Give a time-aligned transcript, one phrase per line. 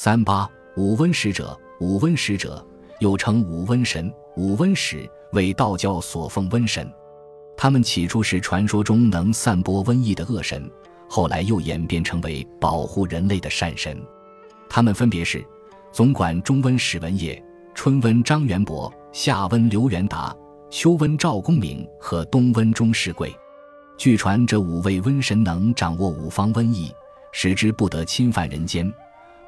[0.00, 2.64] 三八五温使者，五温使者
[3.00, 6.88] 又称五温神、五温使，为道教所奉瘟神。
[7.56, 10.70] 他们起初是传说中能散播瘟疫的恶神，
[11.10, 14.00] 后来又演变成为保护人类的善神。
[14.70, 15.44] 他们分别是
[15.90, 17.44] 总管中温史文业、
[17.74, 20.32] 春温张元伯、夏温刘元达、
[20.70, 23.34] 秋温赵公明和冬温钟世贵。
[23.96, 26.88] 据传，这五位瘟神能掌握五方瘟疫，
[27.32, 28.88] 使之不得侵犯人间。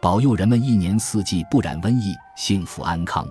[0.03, 3.29] 保佑人们一年四季不染瘟疫，幸福安康。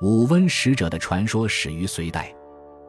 [0.00, 2.32] 五温使者的传说始于隋代。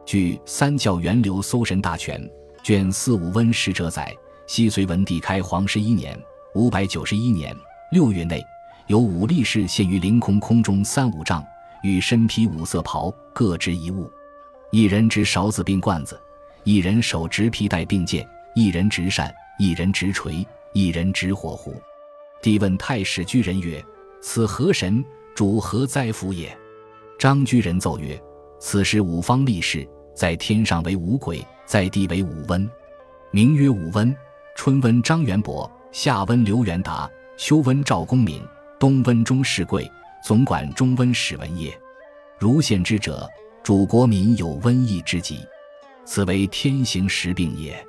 [0.06, 2.22] 据《三教源流搜神大全》
[2.62, 4.14] 卷四五温使者载，
[4.46, 6.16] 西隋文帝开皇十一年
[6.54, 7.52] （五百九十一年）
[7.90, 8.40] 六月内，
[8.86, 11.44] 有五力士现于凌空空中三五丈，
[11.82, 14.08] 与身披五色袍，各执一物：
[14.70, 16.16] 一人执勺子并罐子，
[16.62, 18.24] 一人手执皮带并剑，
[18.54, 21.74] 一人执扇，一人执锤，一人执火壶。
[22.40, 23.84] 帝问太史居人曰
[24.22, 25.04] ：“此何神？
[25.34, 26.56] 主何哉福也？”
[27.18, 28.20] 张居人奏曰
[28.60, 32.68] ：“此时五方力士，在天上为五鬼，在地为五温，
[33.30, 34.14] 名曰五温。
[34.56, 38.42] 春温张元伯，夏温刘元达，秋温赵公明，
[38.78, 39.88] 冬温钟世贵，
[40.24, 41.76] 总管中温史文业。
[42.38, 43.28] 如现之者，
[43.62, 45.38] 主国民有瘟疫之疾，
[46.04, 47.84] 此为天行时病也。”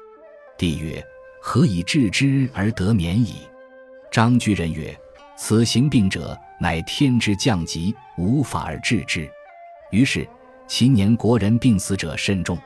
[0.57, 1.03] 帝曰
[1.41, 3.37] ：“何以治之而得免矣？”
[4.19, 4.93] 张居人曰
[5.39, 9.25] ：“此行病者，乃天之降疾，无法而治之。
[9.91, 10.27] 于是
[10.67, 12.57] 其年国人病死者甚众。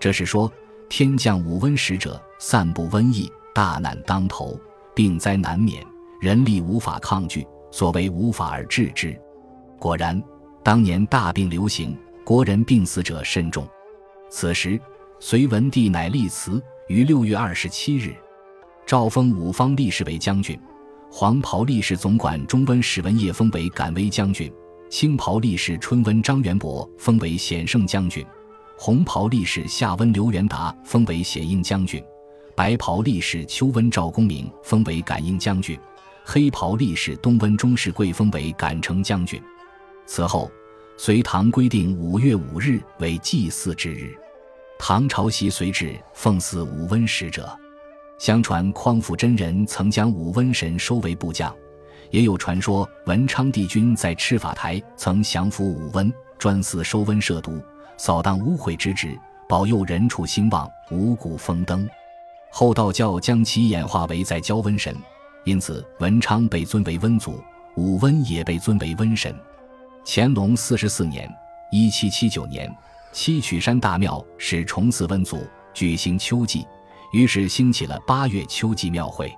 [0.00, 0.50] 这是说
[0.88, 4.58] 天降五瘟使者，散布瘟疫，大难当头，
[4.94, 5.84] 病灾难免，
[6.18, 9.14] 人力无法抗拒，所谓无法而治之。
[9.78, 10.18] 果然，
[10.64, 13.68] 当年大病流行，国人病死者甚众。
[14.30, 14.80] 此时
[15.20, 16.58] 隋文帝乃立祠，
[16.88, 18.14] 于六月二十七日，
[18.86, 20.58] 诏封五方力士为将军。”
[21.10, 24.52] 黄袍力士总管中温史文业封为敢威将军，
[24.90, 28.24] 青袍力士春温张元伯封为显圣将军，
[28.76, 32.02] 红袍力士夏温刘元达封为显应将军，
[32.54, 35.78] 白袍力士秋温赵公明封为感应将军，
[36.24, 39.40] 黑袍力士东温钟世贵封为感成将军。
[40.06, 40.50] 此后，
[40.98, 44.14] 隋唐规定五月五日为祭祀之日，
[44.78, 47.58] 唐朝习隋制奉祀五温使者。
[48.18, 51.54] 相传匡辅真人曾将五瘟神收为部将，
[52.10, 57.60] 也有传说文昌帝君在赤法台曾降服五瘟，专司收瘟摄毒、
[57.98, 59.18] 扫荡污秽之职，
[59.48, 61.88] 保佑人畜兴旺、五谷丰登。
[62.50, 64.96] 后道教将其演化为在教瘟神，
[65.44, 67.38] 因此文昌被尊为瘟祖，
[67.76, 69.34] 武温也被尊为瘟神。
[70.06, 71.30] 乾隆四十四年
[71.70, 72.74] （一七七九年），
[73.12, 76.66] 七曲山大庙始重祀瘟祖，举行秋祭。
[77.12, 79.34] 于是兴起了八月秋季庙会。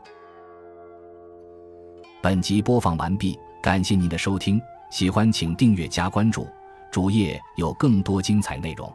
[2.21, 6.47] 本集播放完毕，感谢您的收听，喜欢请订阅加关注，
[6.91, 8.93] 主页有更多精彩内容。